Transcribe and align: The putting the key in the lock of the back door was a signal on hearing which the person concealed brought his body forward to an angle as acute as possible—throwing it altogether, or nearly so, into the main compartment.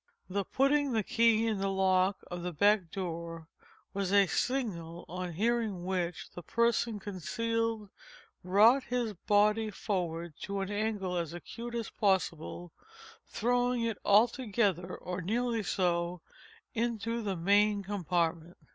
The 0.27 0.43
putting 0.45 0.93
the 0.93 1.03
key 1.03 1.45
in 1.45 1.59
the 1.59 1.69
lock 1.69 2.23
of 2.31 2.41
the 2.41 2.51
back 2.51 2.89
door 2.89 3.47
was 3.93 4.11
a 4.11 4.25
signal 4.25 5.05
on 5.07 5.33
hearing 5.33 5.85
which 5.85 6.31
the 6.31 6.41
person 6.41 6.97
concealed 6.99 7.87
brought 8.43 8.85
his 8.85 9.13
body 9.13 9.69
forward 9.69 10.33
to 10.41 10.61
an 10.61 10.71
angle 10.71 11.15
as 11.17 11.33
acute 11.35 11.75
as 11.75 11.91
possible—throwing 11.91 13.83
it 13.83 13.99
altogether, 14.03 14.95
or 14.97 15.21
nearly 15.21 15.61
so, 15.61 16.21
into 16.73 17.21
the 17.21 17.35
main 17.35 17.83
compartment. 17.83 18.57